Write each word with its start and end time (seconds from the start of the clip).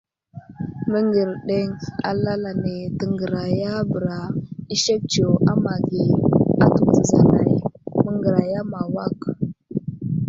Məŋgerdeŋ 0.91 1.67
alal 2.09 2.43
ane 2.51 2.75
təŋgərayabəra 2.97 4.19
i 4.73 4.75
sek 4.83 5.01
tsiyo 5.11 5.29
a 5.51 5.53
ma 5.63 5.73
age 5.77 6.03
atu 6.63 6.81
təzalay 6.93 7.51
məŋgəraya 8.03 8.61
ma 8.71 8.79
awak. 8.85 9.19